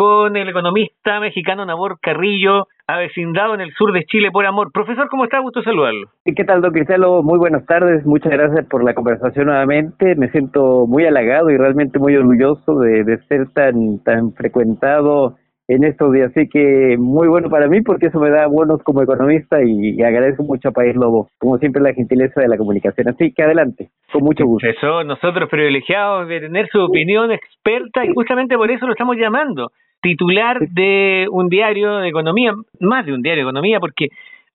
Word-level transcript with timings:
con 0.00 0.34
el 0.34 0.48
economista 0.48 1.20
mexicano 1.20 1.66
Nabor 1.66 1.98
Carrillo, 2.00 2.68
avecindado 2.86 3.52
en 3.52 3.60
el 3.60 3.70
sur 3.74 3.92
de 3.92 4.06
Chile 4.06 4.30
por 4.32 4.46
amor. 4.46 4.72
Profesor, 4.72 5.10
¿cómo 5.10 5.24
está? 5.24 5.40
Gusto 5.40 5.62
saludarlo. 5.62 6.08
¿Qué 6.24 6.42
tal, 6.42 6.62
don 6.62 6.72
Cristiano? 6.72 7.22
Muy 7.22 7.38
buenas 7.38 7.66
tardes. 7.66 8.06
Muchas 8.06 8.32
gracias 8.32 8.64
por 8.70 8.82
la 8.82 8.94
conversación 8.94 9.48
nuevamente. 9.48 10.14
Me 10.14 10.30
siento 10.30 10.86
muy 10.86 11.04
halagado 11.04 11.50
y 11.50 11.58
realmente 11.58 11.98
muy 11.98 12.16
orgulloso 12.16 12.78
de, 12.78 13.04
de 13.04 13.18
ser 13.24 13.50
tan, 13.52 14.02
tan 14.02 14.32
frecuentado 14.32 15.36
en 15.70 15.84
estos 15.84 16.12
días. 16.12 16.30
Así 16.30 16.48
que 16.48 16.96
muy 16.98 17.28
bueno 17.28 17.48
para 17.50 17.68
mí 17.68 17.82
porque 17.82 18.06
eso 18.06 18.18
me 18.18 18.30
da 18.30 18.46
buenos 18.46 18.82
como 18.82 19.02
economista 19.02 19.58
y, 19.62 20.02
agradezco 20.02 20.42
mucho 20.42 20.70
a 20.70 20.72
País 20.72 20.96
Lobo, 20.96 21.28
como 21.38 21.58
siempre 21.58 21.82
la 21.82 21.92
gentileza 21.92 22.40
de 22.40 22.48
la 22.48 22.56
comunicación. 22.56 23.08
Así 23.08 23.32
que 23.32 23.42
adelante, 23.42 23.90
con 24.10 24.24
mucho 24.24 24.44
gusto. 24.46 24.66
Eso, 24.66 25.04
nosotros 25.04 25.50
privilegiados 25.50 26.26
de 26.26 26.40
tener 26.40 26.68
su 26.72 26.80
opinión 26.80 27.30
experta 27.30 28.04
y 28.04 28.14
justamente 28.14 28.56
por 28.56 28.70
eso 28.70 28.86
lo 28.86 28.92
estamos 28.92 29.16
llamando. 29.16 29.70
Titular 30.02 30.58
de 30.60 31.26
un 31.30 31.48
diario 31.48 31.98
de 31.98 32.08
economía, 32.08 32.54
más 32.80 33.06
de 33.06 33.12
un 33.12 33.22
diario 33.22 33.44
de 33.44 33.50
economía, 33.50 33.80
porque 33.80 34.08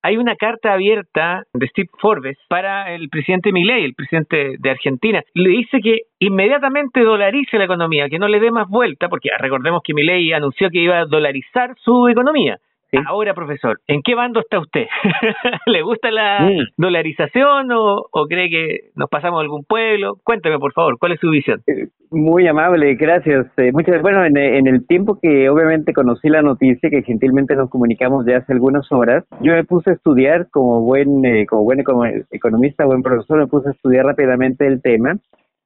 hay 0.06 0.18
una 0.18 0.36
carta 0.36 0.74
abierta 0.74 1.46
de 1.52 1.68
Steve 1.68 1.90
Forbes 2.00 2.38
para 2.48 2.94
el 2.94 3.10
presidente 3.10 3.52
Milei, 3.52 3.84
el 3.84 3.96
presidente 3.96 4.56
de 4.60 4.70
Argentina. 4.70 5.24
Le 5.34 5.50
dice 5.50 5.80
que 5.82 6.02
inmediatamente 6.20 7.02
dolarice 7.02 7.58
la 7.58 7.66
economía, 7.66 8.08
que 8.08 8.20
no 8.20 8.28
le 8.28 8.40
dé 8.40 8.52
más 8.52 8.70
vuelta, 8.70 9.10
porque 9.10 9.30
recordemos 9.40 9.82
que 9.84 9.96
Milei 9.96 10.32
anunció 10.32 10.70
que 10.70 10.78
iba 10.78 11.00
a 11.00 11.06
dolarizar 11.06 11.74
su 11.78 12.08
economía. 12.08 12.60
Ahora, 13.08 13.34
profesor, 13.34 13.80
¿en 13.88 14.02
qué 14.02 14.16
bando 14.16 14.40
está 14.40 14.60
usted? 14.60 14.86
¿Le 15.66 15.82
gusta 15.82 16.12
la 16.12 16.50
dolarización 16.78 17.70
o, 17.72 18.08
cree 18.28 18.50
que 18.50 18.90
nos 18.96 19.10
pasamos 19.10 19.40
a 19.40 19.42
algún 19.42 19.64
pueblo? 19.64 20.18
Cuénteme, 20.24 20.60
por 20.60 20.74
favor, 20.74 20.98
¿cuál 21.00 21.14
es 21.14 21.20
su 21.20 21.30
visión? 21.30 21.62
Eh, 21.68 21.88
muy 22.12 22.48
amable, 22.48 22.96
gracias. 22.96 23.48
Eh, 23.58 23.72
muchas 23.74 24.02
Bueno, 24.02 24.24
en, 24.26 24.38
en, 24.38 24.68
el 24.68 24.86
tiempo 24.88 25.20
que 25.22 25.50
obviamente 25.50 25.94
conocí 25.94 26.30
la 26.30 26.42
noticia, 26.42 26.90
que 26.90 27.04
gentilmente 27.04 27.56
nos 27.56 27.70
comunicamos 27.70 28.26
ya 28.26 28.38
hace 28.38 28.54
algunas 28.54 28.92
horas, 28.92 29.24
yo 29.42 29.54
me 29.54 29.64
puse 29.64 29.92
a 29.92 29.94
estudiar 29.94 30.48
como 30.52 30.82
buen, 30.82 31.26
eh, 31.26 31.46
como 31.46 31.64
buen 31.64 31.84
economista, 32.32 32.86
buen 32.86 33.02
profesor, 33.02 33.40
me 33.40 33.48
puse 33.48 33.70
a 33.70 33.72
estudiar 33.72 34.06
rápidamente 34.06 34.68
el 34.68 34.82
tema 34.82 35.18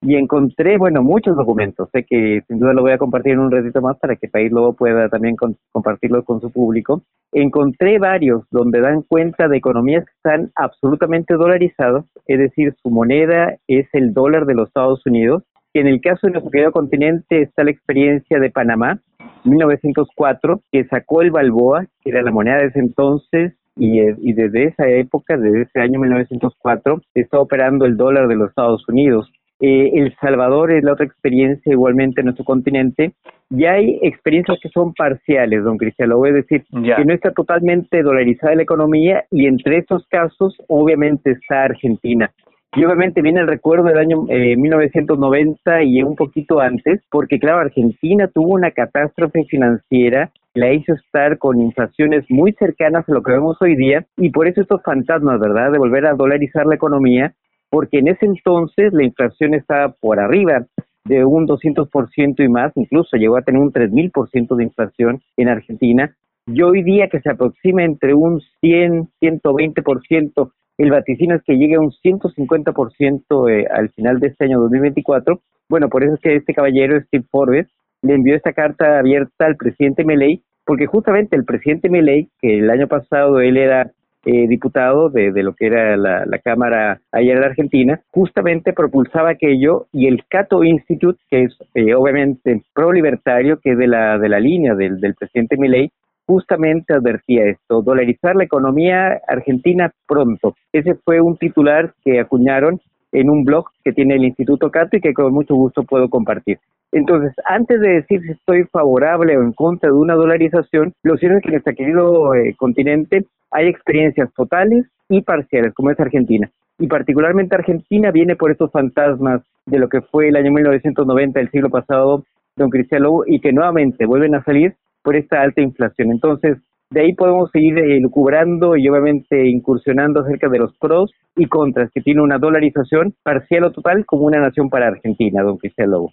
y 0.01 0.15
encontré, 0.15 0.77
bueno, 0.77 1.03
muchos 1.03 1.35
documentos. 1.35 1.89
Sé 1.91 2.03
que 2.03 2.41
sin 2.47 2.59
duda 2.59 2.73
lo 2.73 2.81
voy 2.81 2.91
a 2.91 2.97
compartir 2.97 3.33
en 3.33 3.39
un 3.39 3.51
ratito 3.51 3.81
más 3.81 3.97
para 3.99 4.15
que 4.15 4.29
País 4.29 4.51
luego 4.51 4.73
pueda 4.73 5.09
también 5.09 5.35
compartirlo 5.71 6.23
con 6.23 6.39
su 6.39 6.51
público. 6.51 7.01
Encontré 7.31 7.99
varios 7.99 8.43
donde 8.49 8.79
dan 8.79 9.01
cuenta 9.01 9.47
de 9.47 9.57
economías 9.57 10.05
que 10.05 10.11
están 10.15 10.51
absolutamente 10.55 11.33
dolarizadas, 11.33 12.05
es 12.27 12.39
decir, 12.39 12.73
su 12.81 12.89
moneda 12.89 13.57
es 13.67 13.87
el 13.93 14.13
dólar 14.13 14.45
de 14.45 14.55
los 14.55 14.69
Estados 14.69 15.05
Unidos. 15.05 15.43
En 15.73 15.87
el 15.87 16.01
caso 16.01 16.27
de 16.27 16.33
nuestro 16.33 16.51
querido 16.51 16.71
continente 16.71 17.41
está 17.41 17.63
la 17.63 17.71
experiencia 17.71 18.39
de 18.39 18.49
Panamá, 18.49 18.99
1904, 19.43 20.61
que 20.71 20.85
sacó 20.85 21.21
el 21.21 21.31
Balboa, 21.31 21.85
que 22.01 22.09
era 22.09 22.21
la 22.21 22.31
moneda 22.31 22.57
de 22.57 22.67
ese 22.67 22.79
entonces, 22.79 23.53
y, 23.79 24.33
desde 24.33 24.65
esa 24.65 24.89
época, 24.89 25.37
desde 25.37 25.61
ese 25.61 25.79
año 25.79 25.99
1904, 25.99 27.01
está 27.13 27.39
operando 27.39 27.85
el 27.85 27.95
dólar 27.95 28.27
de 28.27 28.35
los 28.35 28.49
Estados 28.49 28.87
Unidos. 28.89 29.31
Eh, 29.59 29.91
el 29.95 30.15
Salvador 30.21 30.71
es 30.71 30.83
la 30.83 30.93
otra 30.93 31.05
experiencia 31.05 31.71
igualmente 31.71 32.21
en 32.21 32.25
nuestro 32.25 32.45
continente. 32.45 33.13
Y 33.49 33.65
hay 33.65 33.99
experiencias 34.03 34.59
que 34.61 34.69
son 34.69 34.93
parciales, 34.93 35.63
don 35.63 35.77
Cristiano, 35.77 36.17
voy 36.17 36.29
a 36.29 36.33
decir, 36.33 36.63
que 36.71 37.05
no 37.05 37.13
está 37.13 37.31
totalmente 37.31 38.03
dolarizada 38.03 38.55
la 38.55 38.61
economía 38.61 39.25
y 39.31 39.47
entre 39.47 39.77
estos 39.77 40.05
casos 40.07 40.55
obviamente 40.67 41.31
está 41.31 41.63
Argentina. 41.63 42.31
Y 42.75 42.85
obviamente 42.85 43.23
viene 43.23 43.41
el 43.41 43.47
recuerdo 43.47 43.85
del 43.85 43.97
año 43.97 44.25
eh, 44.29 44.55
1990 44.55 45.83
y 45.83 46.03
un 46.03 46.15
poquito 46.15 46.59
antes, 46.59 47.01
porque 47.09 47.39
claro, 47.39 47.57
Argentina 47.57 48.27
tuvo 48.27 48.53
una 48.53 48.69
catástrofe 48.69 49.43
financiera 49.45 50.31
la 50.53 50.73
hizo 50.73 50.93
estar 50.93 51.37
con 51.37 51.61
inflaciones 51.61 52.25
muy 52.29 52.53
cercanas 52.53 53.07
a 53.07 53.11
lo 53.13 53.21
que 53.23 53.31
vemos 53.31 53.57
hoy 53.61 53.75
día 53.75 54.05
y 54.17 54.29
por 54.31 54.47
eso 54.47 54.61
estos 54.61 54.81
fantasmas, 54.83 55.39
¿verdad?, 55.39 55.71
de 55.71 55.77
volver 55.77 56.05
a 56.05 56.13
dolarizar 56.13 56.65
la 56.65 56.75
economía 56.75 57.33
porque 57.69 57.99
en 57.99 58.07
ese 58.09 58.25
entonces 58.25 58.93
la 58.93 59.03
inflación 59.03 59.53
estaba 59.53 59.89
por 59.99 60.19
arriba 60.19 60.65
de 61.05 61.25
un 61.25 61.47
200% 61.47 62.43
y 62.43 62.47
más, 62.49 62.71
incluso 62.75 63.17
llegó 63.17 63.37
a 63.37 63.41
tener 63.41 63.61
un 63.61 63.71
3.000% 63.71 64.55
de 64.55 64.63
inflación 64.63 65.21
en 65.37 65.49
Argentina. 65.49 66.15
Y 66.47 66.61
hoy 66.61 66.83
día 66.83 67.09
que 67.09 67.19
se 67.19 67.29
aproxima 67.29 67.83
entre 67.83 68.13
un 68.13 68.41
100, 68.61 69.09
120%, 69.21 70.51
el 70.77 70.91
vaticino 70.91 71.35
es 71.35 71.43
que 71.43 71.57
llegue 71.57 71.75
a 71.75 71.81
un 71.81 71.91
150% 71.91 73.49
eh, 73.49 73.67
al 73.69 73.89
final 73.89 74.19
de 74.19 74.27
este 74.27 74.45
año 74.45 74.59
2024. 74.61 75.41
Bueno, 75.67 75.89
por 75.89 76.03
eso 76.03 76.13
es 76.13 76.21
que 76.21 76.35
este 76.35 76.53
caballero, 76.53 76.99
Steve 77.01 77.25
Forbes, 77.29 77.67
le 78.01 78.13
envió 78.13 78.35
esta 78.35 78.53
carta 78.53 78.99
abierta 78.99 79.45
al 79.45 79.57
presidente 79.57 80.05
Meley, 80.05 80.41
porque 80.65 80.85
justamente 80.85 81.35
el 81.35 81.43
presidente 81.43 81.89
Meley, 81.89 82.29
que 82.41 82.59
el 82.59 82.69
año 82.69 82.87
pasado 82.87 83.41
él 83.41 83.57
era 83.57 83.91
eh, 84.25 84.47
diputado 84.47 85.09
de, 85.09 85.31
lo 85.43 85.53
que 85.53 85.67
era 85.67 85.95
la, 85.95 86.39
Cámara 86.43 86.99
allá 87.11 87.33
en 87.33 87.41
la 87.41 87.47
Argentina, 87.47 88.01
justamente 88.11 88.73
propulsaba 88.73 89.31
aquello 89.31 89.87
y 89.91 90.07
el 90.07 90.23
Cato 90.27 90.63
Institute, 90.63 91.19
que 91.29 91.43
es 91.43 91.57
eh, 91.75 91.93
obviamente 91.93 92.61
pro-libertario, 92.73 93.59
que 93.59 93.71
es 93.71 93.77
de 93.77 93.87
la, 93.87 94.17
de 94.17 94.29
la 94.29 94.39
línea 94.39 94.75
del, 94.75 94.99
del 94.99 95.15
presidente 95.15 95.57
Milei, 95.57 95.91
justamente 96.25 96.93
advertía 96.93 97.45
esto, 97.45 97.81
dolarizar 97.81 98.35
la 98.35 98.43
economía 98.43 99.19
argentina 99.27 99.91
pronto. 100.07 100.55
Ese 100.71 100.95
fue 100.95 101.19
un 101.21 101.37
titular 101.37 101.93
que 102.03 102.19
acuñaron 102.19 102.79
en 103.11 103.29
un 103.29 103.43
blog 103.43 103.65
que 103.83 103.93
tiene 103.93 104.15
el 104.15 104.25
Instituto 104.25 104.69
Cato 104.69 104.97
y 104.97 105.01
que 105.01 105.13
con 105.13 105.33
mucho 105.33 105.55
gusto 105.55 105.83
puedo 105.83 106.09
compartir. 106.09 106.59
Entonces, 106.91 107.33
antes 107.45 107.79
de 107.81 107.89
decir 107.89 108.21
si 108.21 108.31
estoy 108.31 108.63
favorable 108.65 109.37
o 109.37 109.41
en 109.41 109.53
contra 109.53 109.89
de 109.89 109.95
una 109.95 110.15
dolarización, 110.15 110.93
lo 111.03 111.17
cierto 111.17 111.37
es 111.37 111.43
que 111.43 111.49
en 111.49 111.55
este 111.55 111.75
querido 111.75 112.33
eh, 112.33 112.55
continente 112.57 113.25
hay 113.51 113.67
experiencias 113.67 114.33
totales 114.33 114.85
y 115.07 115.21
parciales, 115.21 115.73
como 115.73 115.91
es 115.91 115.99
Argentina. 115.99 116.49
Y 116.79 116.87
particularmente 116.87 117.55
Argentina 117.55 118.11
viene 118.11 118.35
por 118.35 118.51
estos 118.51 118.71
fantasmas 118.71 119.41
de 119.65 119.79
lo 119.79 119.89
que 119.89 120.01
fue 120.01 120.29
el 120.29 120.35
año 120.35 120.51
1990 120.51 121.39
del 121.39 121.51
siglo 121.51 121.69
pasado, 121.69 122.23
don 122.55 122.69
Cristian 122.69 123.03
Lobo, 123.03 123.23
y 123.27 123.39
que 123.39 123.53
nuevamente 123.53 124.05
vuelven 124.05 124.35
a 124.35 124.43
salir 124.43 124.75
por 125.03 125.15
esta 125.15 125.41
alta 125.41 125.61
inflación. 125.61 126.11
Entonces, 126.11 126.57
de 126.91 127.01
ahí 127.01 127.13
podemos 127.13 127.51
seguir 127.51 127.77
eh, 127.77 127.99
lucubrando 127.99 128.75
y 128.75 128.87
obviamente 128.89 129.47
incursionando 129.47 130.21
acerca 130.21 130.49
de 130.49 130.57
los 130.57 130.75
pros 130.77 131.11
y 131.35 131.45
contras 131.45 131.91
que 131.93 132.01
tiene 132.01 132.21
una 132.21 132.39
dolarización 132.39 133.13
parcial 133.21 133.65
o 133.65 133.71
total 133.71 134.05
como 134.05 134.23
una 134.25 134.39
nación 134.39 134.69
para 134.69 134.87
Argentina, 134.87 135.43
don 135.43 135.57
Cristian 135.57 135.91
Lobo. 135.91 136.11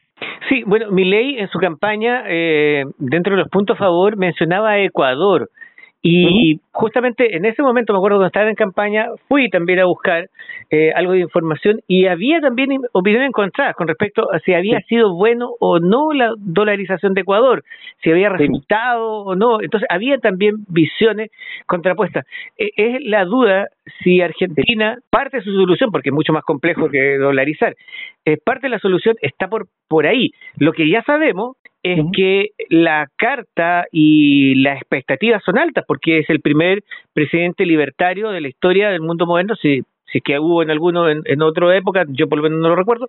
Sí, 0.48 0.62
bueno, 0.66 0.91
mi 0.91 1.04
ley 1.04 1.38
en 1.38 1.48
su 1.48 1.59
campaña, 1.59 2.25
eh, 2.28 2.84
dentro 2.98 3.34
de 3.34 3.41
los 3.41 3.48
puntos 3.48 3.76
a 3.76 3.78
favor, 3.78 4.16
mencionaba 4.16 4.72
a 4.72 4.81
Ecuador. 4.81 5.48
Y 6.03 6.61
justamente 6.71 7.37
en 7.37 7.45
ese 7.47 7.62
momento, 7.62 7.93
me 7.93 7.99
acuerdo 7.99 8.19
cuando 8.19 8.29
estaba 8.29 8.49
en 8.49 8.55
campaña, 8.55 9.07
fui 9.29 9.49
también 9.49 9.81
a 9.81 9.87
buscar 9.87 10.29
eh, 10.71 10.93
algo 10.95 11.12
de 11.12 11.21
información 11.21 11.81
y 11.89 12.07
había 12.07 12.41
también 12.41 12.81
opiniones 12.93 13.29
encontradas 13.29 13.75
con 13.75 13.89
respecto 13.89 14.33
a 14.33 14.39
si 14.41 14.55
había 14.55 14.81
sido 14.83 15.15
bueno 15.15 15.51
o 15.59 15.81
no 15.81 16.12
la 16.12 16.33
dolarización 16.37 17.15
de 17.15 17.23
Ecuador, 17.23 17.65
si 18.03 18.11
había 18.11 18.29
resultado 18.29 19.25
o 19.25 19.35
no. 19.35 19.61
Entonces, 19.61 19.89
había 19.91 20.19
también 20.19 20.65
visiones 20.69 21.31
contrapuestas. 21.67 22.25
E, 22.56 22.71
es 22.77 23.03
la 23.03 23.25
duda 23.25 23.69
si 24.03 24.21
Argentina, 24.21 24.99
parte 25.11 25.39
de 25.39 25.43
su 25.43 25.53
solución, 25.53 25.91
porque 25.91 26.11
es 26.11 26.15
mucho 26.15 26.33
más 26.33 26.45
complejo 26.45 26.89
que 26.89 27.19
dolarizar, 27.19 27.75
eh, 28.25 28.37
parte 28.45 28.67
de 28.67 28.71
la 28.71 28.79
solución 28.79 29.17
está 29.23 29.49
por, 29.49 29.67
por 29.89 30.06
ahí. 30.06 30.31
Lo 30.59 30.73
que 30.73 30.89
ya 30.89 31.03
sabemos 31.03 31.56
es 31.93 32.01
que 32.15 32.51
la 32.69 33.09
carta 33.17 33.87
y 33.93 34.55
las 34.57 34.77
expectativas 34.77 35.43
son 35.45 35.59
altas, 35.59 35.85
porque 35.87 36.19
es 36.19 36.31
el 36.31 36.41
primer 36.41 36.83
presidente 37.13 37.65
libertario 37.65 38.31
de 38.31 38.41
la 38.41 38.49
historia 38.49 38.91
del 38.91 39.01
mundo 39.01 39.27
moderno, 39.27 39.55
si 39.57 39.83
si 40.11 40.19
es 40.19 40.25
que 40.25 40.39
hubo 40.39 40.62
en 40.62 40.71
alguno 40.71 41.09
en, 41.09 41.22
en 41.25 41.43
otra 41.43 41.77
época, 41.77 42.05
yo 42.09 42.28
por 42.28 42.39
lo 42.39 42.44
menos 42.44 42.61
no 42.61 42.69
lo 42.69 42.77
recuerdo. 42.77 43.06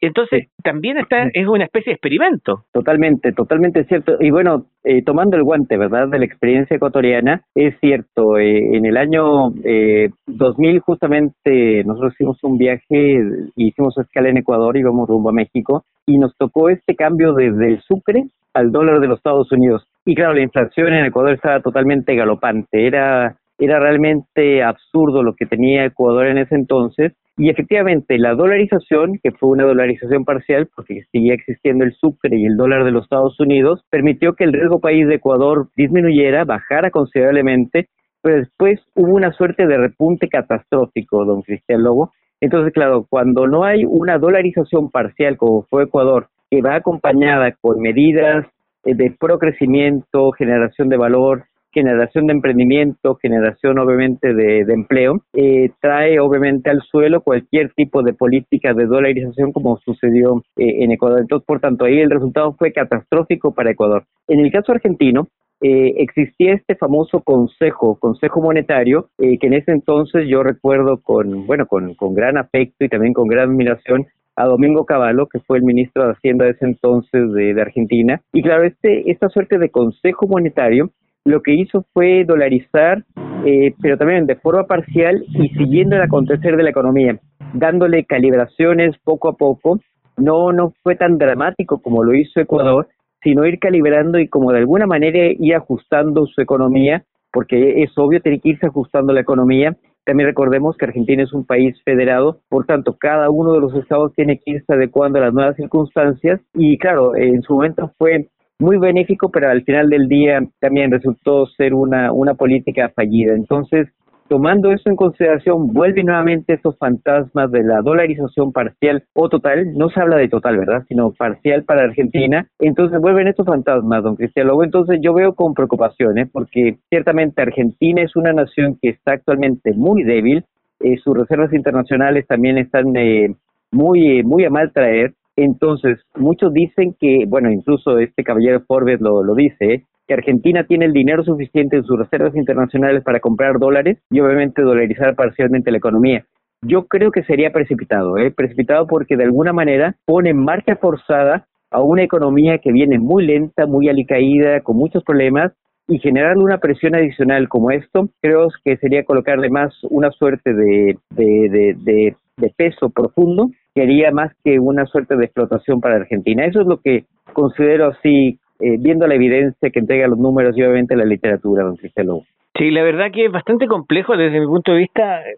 Entonces, 0.00 0.48
también 0.62 0.98
está 0.98 1.28
es 1.32 1.46
una 1.46 1.64
especie 1.64 1.90
de 1.90 1.94
experimento. 1.94 2.64
Totalmente, 2.72 3.32
totalmente 3.32 3.84
cierto. 3.84 4.16
Y 4.20 4.30
bueno, 4.30 4.66
eh, 4.84 5.02
tomando 5.02 5.36
el 5.36 5.42
guante, 5.42 5.76
¿verdad?, 5.76 6.08
de 6.08 6.18
la 6.18 6.24
experiencia 6.26 6.76
ecuatoriana, 6.76 7.42
es 7.54 7.78
cierto, 7.80 8.38
eh, 8.38 8.76
en 8.76 8.84
el 8.84 8.96
año 8.96 9.50
eh, 9.64 10.10
2000 10.26 10.80
justamente 10.80 11.82
nosotros 11.84 12.14
hicimos 12.14 12.42
un 12.44 12.58
viaje, 12.58 13.20
hicimos 13.56 13.96
escala 13.98 14.28
en 14.28 14.38
Ecuador, 14.38 14.76
íbamos 14.76 15.08
rumbo 15.08 15.30
a 15.30 15.32
México, 15.32 15.84
y 16.06 16.18
nos 16.18 16.36
tocó 16.36 16.68
este 16.68 16.94
cambio 16.94 17.32
desde 17.32 17.68
el 17.68 17.80
sucre 17.80 18.24
al 18.54 18.72
dólar 18.72 19.00
de 19.00 19.08
los 19.08 19.18
Estados 19.18 19.50
Unidos. 19.52 19.86
Y 20.04 20.14
claro, 20.14 20.34
la 20.34 20.42
inflación 20.42 20.92
en 20.92 21.06
Ecuador 21.06 21.32
estaba 21.32 21.60
totalmente 21.60 22.14
galopante, 22.14 22.86
era 22.86 23.36
era 23.58 23.80
realmente 23.80 24.62
absurdo 24.62 25.22
lo 25.22 25.34
que 25.34 25.46
tenía 25.46 25.84
Ecuador 25.84 26.26
en 26.26 26.38
ese 26.38 26.54
entonces. 26.54 27.12
Y 27.38 27.50
efectivamente, 27.50 28.18
la 28.18 28.34
dolarización, 28.34 29.18
que 29.22 29.30
fue 29.32 29.50
una 29.50 29.64
dolarización 29.64 30.24
parcial, 30.24 30.68
porque 30.74 31.02
seguía 31.12 31.34
existiendo 31.34 31.84
el 31.84 31.92
sucre 31.92 32.36
y 32.36 32.46
el 32.46 32.56
dólar 32.56 32.84
de 32.84 32.92
los 32.92 33.04
Estados 33.04 33.38
Unidos, 33.38 33.84
permitió 33.90 34.34
que 34.34 34.44
el 34.44 34.54
riesgo 34.54 34.80
país 34.80 35.06
de 35.06 35.16
Ecuador 35.16 35.68
disminuyera, 35.76 36.44
bajara 36.44 36.90
considerablemente, 36.90 37.88
pero 38.22 38.38
después 38.38 38.80
hubo 38.94 39.14
una 39.14 39.32
suerte 39.32 39.66
de 39.66 39.76
repunte 39.76 40.28
catastrófico, 40.28 41.24
don 41.26 41.42
Cristian 41.42 41.82
Lobo. 41.82 42.12
Entonces, 42.40 42.72
claro, 42.72 43.06
cuando 43.08 43.46
no 43.46 43.64
hay 43.64 43.84
una 43.84 44.18
dolarización 44.18 44.90
parcial 44.90 45.36
como 45.36 45.62
fue 45.64 45.84
Ecuador, 45.84 46.28
que 46.50 46.62
va 46.62 46.76
acompañada 46.76 47.52
con 47.60 47.80
medidas 47.80 48.46
de 48.84 49.14
procrecimiento, 49.18 50.32
generación 50.32 50.88
de 50.88 50.96
valor, 50.96 51.44
generación 51.76 52.26
de 52.26 52.32
emprendimiento, 52.32 53.16
generación 53.16 53.78
obviamente 53.78 54.32
de, 54.32 54.60
empleo, 54.72 55.20
eh, 55.34 55.70
trae 55.78 56.18
obviamente 56.18 56.70
al 56.70 56.80
suelo 56.80 57.20
cualquier 57.20 57.74
tipo 57.74 58.02
de 58.02 58.14
política 58.14 58.72
de 58.72 58.86
dolarización 58.86 59.52
como 59.52 59.76
sucedió 59.84 60.42
eh, 60.56 60.84
en 60.84 60.92
Ecuador. 60.92 61.20
Entonces, 61.20 61.44
por 61.44 61.60
tanto, 61.60 61.84
ahí 61.84 62.00
el 62.00 62.10
resultado 62.10 62.54
fue 62.54 62.72
catastrófico 62.72 63.52
para 63.52 63.72
Ecuador. 63.72 64.04
En 64.26 64.40
el 64.40 64.50
caso 64.50 64.72
argentino, 64.72 65.28
eh, 65.60 65.92
existía 65.98 66.54
este 66.54 66.76
famoso 66.76 67.20
consejo, 67.20 67.98
consejo 67.98 68.40
monetario, 68.40 69.10
que 69.18 69.46
en 69.46 69.52
ese 69.52 69.72
entonces 69.72 70.26
yo 70.28 70.42
recuerdo 70.42 71.02
con, 71.02 71.46
bueno, 71.46 71.66
con, 71.66 71.94
con 71.94 72.14
gran 72.14 72.38
afecto 72.38 72.86
y 72.86 72.88
también 72.88 73.12
con 73.12 73.28
gran 73.28 73.50
admiración 73.50 74.06
a 74.34 74.46
Domingo 74.46 74.86
Cavallo, 74.86 75.26
que 75.26 75.40
fue 75.40 75.58
el 75.58 75.64
ministro 75.64 76.06
de 76.06 76.12
Hacienda 76.12 76.46
de 76.46 76.52
ese 76.52 76.64
entonces 76.64 77.32
de, 77.32 77.52
de 77.52 77.60
Argentina. 77.60 78.22
Y 78.32 78.42
claro, 78.42 78.64
este, 78.64 79.10
esta 79.10 79.28
suerte 79.28 79.58
de 79.58 79.70
consejo 79.70 80.26
monetario 80.26 80.90
lo 81.26 81.42
que 81.42 81.54
hizo 81.54 81.84
fue 81.92 82.24
dolarizar, 82.24 83.04
eh, 83.44 83.74
pero 83.82 83.98
también 83.98 84.26
de 84.26 84.36
forma 84.36 84.64
parcial 84.64 85.24
y 85.28 85.48
siguiendo 85.50 85.96
el 85.96 86.02
acontecer 86.02 86.56
de 86.56 86.62
la 86.62 86.70
economía, 86.70 87.18
dándole 87.52 88.04
calibraciones 88.04 88.96
poco 89.04 89.28
a 89.28 89.36
poco. 89.36 89.80
No, 90.16 90.52
no 90.52 90.72
fue 90.82 90.94
tan 90.94 91.18
dramático 91.18 91.82
como 91.82 92.02
lo 92.02 92.14
hizo 92.14 92.40
Ecuador, 92.40 92.88
sino 93.22 93.44
ir 93.44 93.58
calibrando 93.58 94.18
y 94.18 94.28
como 94.28 94.52
de 94.52 94.58
alguna 94.58 94.86
manera 94.86 95.18
ir 95.38 95.54
ajustando 95.54 96.26
su 96.26 96.40
economía, 96.40 97.04
porque 97.32 97.82
es 97.82 97.90
obvio, 97.98 98.22
tener 98.22 98.40
que 98.40 98.50
irse 98.50 98.66
ajustando 98.66 99.12
la 99.12 99.20
economía. 99.20 99.76
También 100.04 100.28
recordemos 100.28 100.76
que 100.76 100.86
Argentina 100.86 101.24
es 101.24 101.32
un 101.32 101.44
país 101.44 101.76
federado, 101.84 102.38
por 102.48 102.64
tanto, 102.66 102.96
cada 102.98 103.28
uno 103.30 103.52
de 103.52 103.60
los 103.60 103.74
estados 103.74 104.14
tiene 104.14 104.38
que 104.38 104.52
irse 104.52 104.72
adecuando 104.72 105.18
a 105.18 105.22
las 105.22 105.34
nuevas 105.34 105.56
circunstancias. 105.56 106.40
Y 106.54 106.78
claro, 106.78 107.16
en 107.16 107.42
su 107.42 107.54
momento 107.54 107.90
fue 107.98 108.28
muy 108.58 108.78
benéfico, 108.78 109.30
pero 109.30 109.50
al 109.50 109.62
final 109.64 109.88
del 109.88 110.08
día 110.08 110.40
también 110.60 110.90
resultó 110.90 111.46
ser 111.46 111.74
una, 111.74 112.12
una 112.12 112.34
política 112.34 112.90
fallida. 112.94 113.34
Entonces, 113.34 113.88
tomando 114.28 114.70
eso 114.72 114.88
en 114.88 114.96
consideración, 114.96 115.72
vuelven 115.72 116.06
nuevamente 116.06 116.54
esos 116.54 116.76
fantasmas 116.78 117.50
de 117.50 117.62
la 117.62 117.80
dolarización 117.82 118.52
parcial 118.52 119.04
o 119.14 119.28
total, 119.28 119.72
no 119.74 119.88
se 119.90 120.00
habla 120.00 120.16
de 120.16 120.28
total, 120.28 120.58
¿verdad? 120.58 120.84
Sino 120.88 121.12
parcial 121.12 121.64
para 121.64 121.84
Argentina. 121.84 122.48
Entonces 122.58 123.00
vuelven 123.00 123.28
estos 123.28 123.46
fantasmas, 123.46 124.02
don 124.02 124.16
Cristian 124.16 124.46
Luego 124.46 124.64
Entonces 124.64 124.98
yo 125.02 125.14
veo 125.14 125.34
con 125.34 125.54
preocupación, 125.54 126.18
¿eh? 126.18 126.28
porque 126.30 126.78
ciertamente 126.88 127.42
Argentina 127.42 128.02
es 128.02 128.16
una 128.16 128.32
nación 128.32 128.78
que 128.80 128.90
está 128.90 129.12
actualmente 129.12 129.72
muy 129.74 130.02
débil, 130.02 130.44
eh, 130.80 130.96
sus 130.98 131.16
reservas 131.16 131.52
internacionales 131.52 132.26
también 132.26 132.58
están 132.58 132.94
eh, 132.96 133.34
muy, 133.70 134.22
muy 134.22 134.44
a 134.44 134.50
mal 134.50 134.72
traer. 134.72 135.14
Entonces, 135.36 135.98
muchos 136.14 136.52
dicen 136.52 136.96
que, 136.98 137.24
bueno, 137.28 137.52
incluso 137.52 137.98
este 137.98 138.24
caballero 138.24 138.62
Forbes 138.66 139.00
lo, 139.00 139.22
lo 139.22 139.34
dice, 139.34 139.84
que 140.06 140.14
Argentina 140.14 140.64
tiene 140.64 140.86
el 140.86 140.92
dinero 140.92 141.24
suficiente 141.24 141.76
en 141.76 141.84
sus 141.84 141.98
reservas 141.98 142.34
internacionales 142.34 143.02
para 143.02 143.20
comprar 143.20 143.58
dólares 143.58 143.98
y 144.10 144.20
obviamente 144.20 144.62
dolarizar 144.62 145.14
parcialmente 145.14 145.70
la 145.70 145.78
economía. 145.78 146.24
Yo 146.62 146.86
creo 146.86 147.10
que 147.10 147.22
sería 147.24 147.52
precipitado, 147.52 148.16
¿eh? 148.16 148.30
precipitado 148.30 148.86
porque 148.86 149.16
de 149.16 149.24
alguna 149.24 149.52
manera 149.52 149.94
pone 150.06 150.30
en 150.30 150.38
marcha 150.38 150.76
forzada 150.76 151.46
a 151.70 151.82
una 151.82 152.02
economía 152.02 152.58
que 152.58 152.72
viene 152.72 152.98
muy 152.98 153.26
lenta, 153.26 153.66
muy 153.66 153.88
alicaída, 153.88 154.60
con 154.60 154.76
muchos 154.76 155.04
problemas, 155.04 155.52
y 155.88 155.98
generarle 155.98 156.42
una 156.42 156.58
presión 156.58 156.94
adicional 156.94 157.48
como 157.48 157.70
esto, 157.70 158.08
creo 158.20 158.48
que 158.64 158.76
sería 158.78 159.04
colocarle 159.04 159.50
más 159.50 159.72
una 159.84 160.10
suerte 160.10 160.52
de, 160.52 160.98
de, 161.10 161.48
de, 161.48 161.76
de 161.78 162.16
peso 162.56 162.90
profundo 162.90 163.50
quería 163.74 164.10
más 164.10 164.32
que 164.44 164.58
una 164.58 164.86
suerte 164.86 165.16
de 165.16 165.24
explotación 165.24 165.80
para 165.80 165.96
Argentina. 165.96 166.44
Eso 166.44 166.60
es 166.60 166.66
lo 166.66 166.80
que 166.80 167.04
considero 167.32 167.88
así, 167.88 168.38
eh, 168.60 168.76
viendo 168.78 169.06
la 169.06 169.14
evidencia 169.14 169.70
que 169.70 169.80
entrega 169.80 170.08
los 170.08 170.18
números 170.18 170.56
y 170.56 170.62
obviamente 170.62 170.96
la 170.96 171.04
literatura, 171.04 171.64
don 171.64 171.76
Cristiano. 171.76 172.22
Sí, 172.56 172.70
la 172.70 172.82
verdad 172.82 173.10
que 173.12 173.26
es 173.26 173.32
bastante 173.32 173.66
complejo 173.66 174.16
desde 174.16 174.40
mi 174.40 174.46
punto 174.46 174.72
de 174.72 174.78
vista 174.78 175.20
eh, 175.20 175.36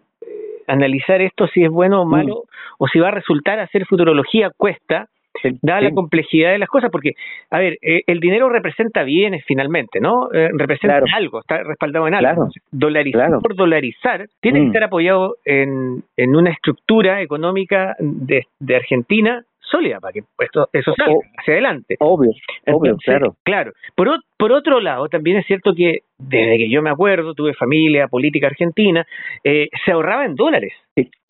analizar 0.67 1.21
esto 1.21 1.47
si 1.47 1.63
es 1.63 1.69
bueno 1.69 2.01
o 2.01 2.05
mm. 2.05 2.09
malo 2.09 2.43
o 2.77 2.87
si 2.87 2.99
va 2.99 3.09
a 3.09 3.11
resultar 3.11 3.59
hacer 3.59 3.85
futurología 3.85 4.51
cuesta 4.55 5.07
dada 5.61 5.81
la 5.81 5.91
complejidad 5.91 6.51
de 6.51 6.59
las 6.59 6.69
cosas, 6.69 6.89
porque, 6.91 7.13
a 7.49 7.59
ver, 7.59 7.77
eh, 7.81 8.01
el 8.07 8.19
dinero 8.19 8.49
representa 8.49 9.03
bienes 9.03 9.43
finalmente, 9.45 9.99
¿no? 9.99 10.31
Eh, 10.33 10.49
representa 10.53 11.01
algo, 11.15 11.39
está 11.41 11.63
respaldado 11.63 12.07
en 12.07 12.15
algo. 12.15 12.49
Dolarizar 12.71 13.39
por 13.41 13.55
dolarizar 13.55 14.27
tiene 14.41 14.59
que 14.59 14.65
mm. 14.65 14.67
estar 14.67 14.83
apoyado 14.83 15.35
en, 15.45 16.03
en 16.17 16.35
una 16.35 16.51
estructura 16.51 17.21
económica 17.21 17.95
de, 17.99 18.45
de 18.59 18.75
Argentina 18.75 19.43
sólida 19.69 19.99
para 19.99 20.13
que 20.13 20.21
esto, 20.39 20.67
eso 20.73 20.93
salga 20.95 21.15
hacia 21.37 21.53
adelante. 21.53 21.95
Obvio, 21.99 22.31
obvio, 22.67 22.97
claro. 22.97 23.35
Claro. 23.43 23.71
Por, 23.95 24.09
por 24.37 24.51
otro 24.51 24.79
lado, 24.79 25.07
también 25.07 25.37
es 25.37 25.45
cierto 25.45 25.73
que 25.75 25.99
desde 26.19 26.57
que 26.57 26.69
yo 26.69 26.81
me 26.81 26.89
acuerdo, 26.89 27.33
tuve 27.33 27.53
familia 27.53 28.07
política 28.07 28.47
argentina, 28.47 29.05
eh, 29.43 29.69
se 29.85 29.91
ahorraba 29.91 30.25
en 30.25 30.35
dólares. 30.35 30.73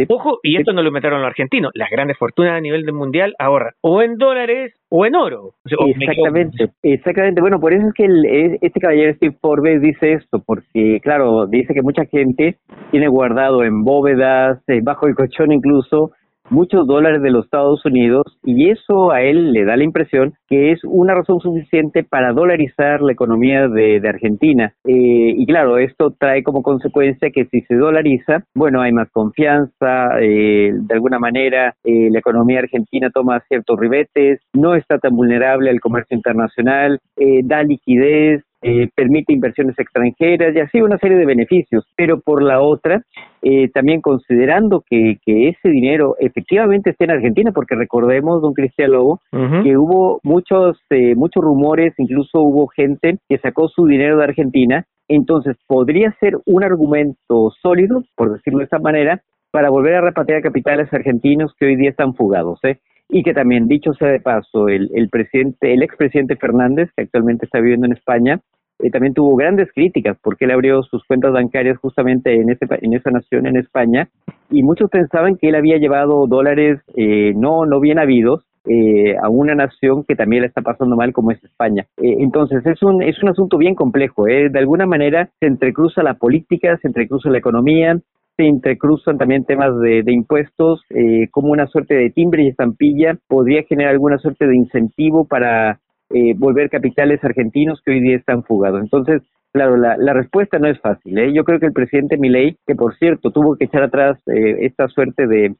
Ojo, 0.08 0.40
y 0.42 0.58
esto 0.58 0.74
no 0.74 0.82
lo 0.82 0.92
metieron 0.92 1.22
los 1.22 1.28
argentinos, 1.28 1.72
las 1.76 1.92
grandes 1.92 2.18
fortunas 2.18 2.54
a 2.54 2.60
nivel 2.60 2.86
del 2.86 2.96
mundial 2.96 3.36
ahorran 3.38 3.74
o 3.82 4.02
en 4.02 4.18
dólares 4.18 4.74
o 4.90 5.06
en 5.06 5.16
oro. 5.16 5.54
exactamente, 5.64 6.70
exactamente. 6.82 7.40
Bueno, 7.40 7.60
por 7.60 7.74
eso 7.74 7.88
es 7.88 7.94
que 7.94 8.06
el, 8.06 8.58
este 8.62 8.80
caballero 8.80 9.14
Steve 9.14 9.36
Forbes 9.40 9.82
dice 9.82 10.14
esto, 10.14 10.42
porque 10.44 11.00
claro, 11.04 11.46
dice 11.46 11.76
que 11.76 11.84
mucha 11.84 12.06
gente 12.06 12.58
tiene 12.90 13.08
guardado 13.08 13.64
en 13.64 13.84
bóvedas, 13.84 14.60
eh, 14.68 14.80
bajo 14.82 15.06
el 15.06 15.14
colchón 15.14 15.52
incluso, 15.52 16.12
muchos 16.50 16.88
dólares 16.88 17.22
de 17.22 17.32
los 17.32 17.46
Estados 17.46 17.86
Unidos 17.86 18.38
y 18.44 18.70
eso 18.70 19.12
a 19.12 19.22
él 19.22 19.54
le 19.54 19.66
da 19.66 19.78
la 19.78 19.84
impresión 19.84 20.34
que 20.48 20.72
es 20.72 20.80
una 20.84 21.14
razón 21.14 21.40
suficiente 21.40 22.04
para 22.04 22.34
dolarizar 22.34 23.02
la 23.02 23.12
economía 23.12 23.68
de, 23.68 24.02
Argentina. 24.10 24.74
Eh, 24.86 25.36
y 25.38 25.46
claro, 25.46 25.78
esto 25.78 26.16
trae 26.18 26.42
como 26.42 26.64
consecuencia 26.64 27.30
que 27.30 27.46
si 27.46 27.62
se 27.62 27.76
dolariza, 27.76 28.44
bueno, 28.56 28.82
hay 28.82 28.92
más 28.92 29.10
confianza, 29.12 30.20
eh, 30.20 30.72
de 30.74 30.94
alguna 30.94 31.20
manera 31.20 31.76
eh, 31.84 32.10
la 32.10 32.20
economía 32.20 32.60
argentina 32.60 33.12
toma 33.12 33.42
ciertos 33.48 33.80
ribetes, 33.80 34.40
no 34.54 34.74
está 34.74 34.98
tan 34.98 35.16
vulnerable 35.16 35.70
al 35.70 35.80
comercio 35.80 36.16
internacional, 36.16 37.00
da 37.44 37.64
liquidez, 37.64 38.44
eh, 38.62 38.90
permite 38.94 39.34
inversiones 39.34 39.80
extranjeras 39.80 40.54
y 40.56 40.60
así 40.60 40.82
una 40.82 40.98
serie 40.98 41.18
de 41.18 41.26
beneficios. 41.26 41.86
Pero 41.96 42.20
por 42.20 42.44
la 42.44 42.62
otra, 42.62 43.04
eh, 43.42 43.70
también 43.70 44.02
considerando 44.02 44.84
que, 44.88 45.18
que, 45.26 45.50
ese 45.50 45.70
dinero 45.70 46.16
efectivamente 46.20 46.90
esté 46.90 47.06
en 47.06 47.12
Argentina, 47.12 47.52
porque 47.54 47.76
recordemos, 47.76 48.42
don 48.42 48.54
Cristian 48.54 48.92
Lobo, 48.92 49.22
que 49.64 49.78
hubo 49.78 50.20
muchos, 50.24 50.78
eh, 50.90 51.16
muchos 51.16 51.44
rumores, 51.44 51.94
incluso 51.98 52.42
hubo 52.42 52.68
gente 52.68 53.18
que 53.30 53.38
sacó 53.38 53.70
su 53.70 53.86
dinero 53.86 54.18
de 54.18 54.26
Argentina, 54.26 54.86
entonces 55.08 55.56
podría 55.66 56.12
ser 56.20 56.38
un 56.46 56.64
argumento 56.64 57.52
sólido, 57.62 58.04
por 58.16 58.34
decirlo 58.34 58.60
de 58.60 58.66
esta 58.66 58.80
manera, 58.80 59.22
para 59.52 59.70
volver 59.70 59.96
a 59.96 60.02
repatriar 60.02 60.42
capitales 60.42 60.94
argentinos 60.94 61.54
que 61.58 61.66
hoy 61.66 61.76
día 61.76 61.90
están 61.90 62.14
fugados. 62.14 62.60
¿eh? 62.64 62.78
Y 63.10 63.24
que 63.24 63.34
también, 63.34 63.68
dicho 63.68 63.94
sea 63.94 64.10
de 64.10 64.20
paso, 64.20 64.70
el, 64.70 64.90
el 64.94 65.10
presidente, 65.10 65.74
el 65.74 65.82
expresidente 65.82 66.36
Fernández, 66.36 66.90
que 66.96 67.04
actualmente 67.04 67.46
está 67.46 67.60
viviendo 67.60 67.88
en 67.88 67.94
España, 67.94 68.40
eh, 68.82 68.92
también 68.92 69.14
tuvo 69.14 69.36
grandes 69.36 69.70
críticas 69.74 70.18
porque 70.22 70.46
él 70.46 70.52
abrió 70.52 70.84
sus 70.84 71.04
cuentas 71.06 71.34
bancarias 71.34 71.78
justamente 71.78 72.34
en, 72.34 72.50
ese, 72.50 72.66
en 72.70 72.94
esa 72.94 73.10
nación, 73.10 73.48
en 73.48 73.58
España, 73.58 74.08
y 74.52 74.64
muchos 74.64 74.90
pensaban 74.90 75.36
que 75.36 75.50
él 75.50 75.56
había 75.56 75.78
llevado 75.78 76.28
dólares 76.28 76.80
eh, 76.96 77.34
no, 77.36 77.66
no 77.66 77.80
bien 77.80 78.00
habidos 78.00 78.46
eh, 78.66 79.16
a 79.22 79.28
una 79.30 79.56
nación 79.56 80.04
que 80.08 80.16
también 80.16 80.44
la 80.44 80.48
está 80.48 80.62
pasando 80.62 80.96
mal 80.96 81.12
como 81.12 81.32
es 81.32 81.44
España. 81.44 81.88
entonces 81.98 82.64
es 82.66 82.84
un, 82.84 83.02
es 83.02 83.22
un 83.24 83.30
asunto 83.30 83.58
bien 83.58 83.74
complejo. 83.74 84.26
De 84.26 84.60
alguna 84.60 84.86
manera 84.86 85.30
se 85.40 85.48
entrecruza 85.48 86.04
la 86.04 86.14
política, 86.14 86.78
se 86.78 86.88
entrecruza 86.88 87.30
la 87.30 87.40
economía, 87.40 87.98
se 88.40 88.48
entrecruzan 88.48 89.18
también 89.18 89.44
temas 89.44 89.78
de, 89.82 90.02
impuestos, 90.08 90.82
eh, 90.92 91.28
como 91.30 91.52
una 91.52 91.68
suerte 91.68 91.94
de 91.94 92.10
timbre 92.10 92.44
y 92.44 92.48
estampilla 92.48 93.18
podría 93.28 93.64
generar 93.64 93.92
alguna 93.92 94.18
suerte 94.18 94.48
de 94.48 94.56
incentivo 94.56 95.26
para 95.26 95.82
eh, 96.10 96.36
volver 96.38 96.70
capitales 96.70 97.22
argentinos 97.22 97.82
que 97.84 97.92
hoy 97.92 98.00
día 98.00 98.16
están 98.16 98.44
fugados. 98.44 98.80
Entonces, 98.80 99.24
claro, 99.52 99.76
la, 99.76 99.98
la 99.98 100.14
respuesta 100.14 100.58
no 100.58 100.70
es 100.70 100.80
fácil. 100.80 101.20
¿eh? 101.20 101.34
Yo 101.34 101.44
creo 101.44 101.60
que 101.60 101.66
el 101.66 101.74
presidente 101.74 102.16
Milei, 102.16 102.56
que 102.66 102.76
por 102.76 102.96
cierto 102.96 103.32
tuvo 103.32 103.58
que 103.58 103.66
echar 103.66 103.84
atrás 103.84 104.18
eh, 104.28 104.60
esta 104.62 104.88
suerte 104.88 105.28
de, 105.28 105.54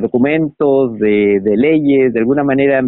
documentos, 0.00 0.98
de, 0.98 1.40
de, 1.42 1.56
leyes, 1.58 2.14
de 2.14 2.20
alguna 2.20 2.44
manera, 2.44 2.80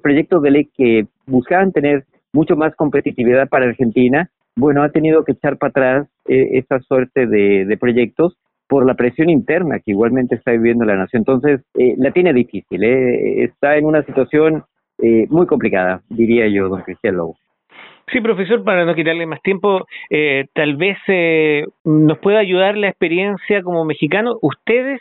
proyectos 0.00 0.42
de 0.42 0.50
ley 0.52 0.68
que 0.76 1.06
buscaban 1.26 1.72
tener 1.72 2.04
mucho 2.32 2.54
más 2.54 2.76
competitividad 2.76 3.48
para 3.48 3.66
Argentina, 3.66 4.30
bueno, 4.56 4.82
ha 4.82 4.90
tenido 4.90 5.24
que 5.24 5.32
echar 5.32 5.56
para 5.58 5.70
atrás 5.70 6.08
eh, 6.28 6.58
esta 6.58 6.80
suerte 6.80 7.26
de, 7.26 7.76
proyectos 7.78 8.36
por 8.68 8.86
la 8.86 8.94
presión 8.94 9.28
interna 9.28 9.80
que 9.80 9.90
igualmente 9.90 10.34
está 10.34 10.52
viviendo 10.52 10.84
la 10.84 10.96
nación. 10.96 11.20
Entonces, 11.20 11.60
eh, 11.78 11.94
la 11.98 12.10
tiene 12.10 12.32
difícil, 12.32 12.82
eh, 12.82 13.44
está 13.44 13.76
en 13.76 13.84
una 13.84 14.02
situación 14.02 14.64
eh, 15.02 15.26
muy 15.28 15.46
complicada, 15.46 16.00
diría 16.08 16.48
yo, 16.48 16.68
don 16.68 16.82
Cristian 16.82 17.16
Lobo. 17.16 17.36
Sí, 18.10 18.20
profesor, 18.20 18.64
para 18.64 18.84
no 18.84 18.94
quitarle 18.94 19.26
más 19.26 19.40
tiempo, 19.42 19.86
tal 20.54 20.76
vez 20.76 20.98
nos 21.84 22.18
pueda 22.18 22.40
ayudar 22.40 22.76
la 22.76 22.88
experiencia 22.88 23.62
como 23.62 23.84
mexicano. 23.84 24.38
Ustedes 24.42 25.00